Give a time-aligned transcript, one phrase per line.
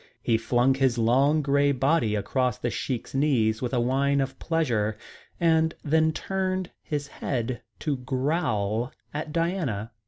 [0.23, 4.97] He flung his long grey body across the Sheik's knees with a whine of pleasure
[5.39, 9.91] and then turned his head to growl at Diana.